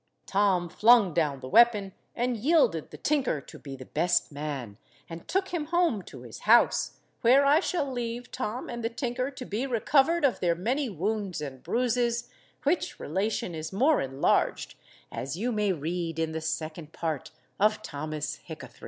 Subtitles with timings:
[0.25, 5.27] Tom flung down the weapon, and yielded the tinker to be the best man, and
[5.27, 9.45] took him home to his house, where I shall leave Tom and the tinker to
[9.45, 12.29] be recovered of their many wounds and bruises,
[12.63, 14.73] which relation is more enlarged
[15.11, 17.29] as you may read in the second part
[17.59, 18.79] of Thomas Hickathrift.